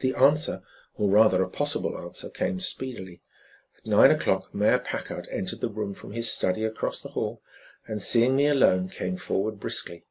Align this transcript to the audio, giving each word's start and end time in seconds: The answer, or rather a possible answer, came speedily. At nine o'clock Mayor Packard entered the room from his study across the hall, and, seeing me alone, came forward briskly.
The 0.00 0.14
answer, 0.14 0.62
or 0.94 1.10
rather 1.10 1.42
a 1.42 1.50
possible 1.50 2.00
answer, 2.02 2.30
came 2.30 2.58
speedily. 2.58 3.20
At 3.76 3.84
nine 3.84 4.10
o'clock 4.10 4.54
Mayor 4.54 4.78
Packard 4.78 5.28
entered 5.30 5.60
the 5.60 5.68
room 5.68 5.92
from 5.92 6.12
his 6.12 6.32
study 6.32 6.64
across 6.64 7.02
the 7.02 7.10
hall, 7.10 7.42
and, 7.86 8.00
seeing 8.02 8.36
me 8.36 8.46
alone, 8.46 8.88
came 8.88 9.18
forward 9.18 9.60
briskly. 9.60 10.06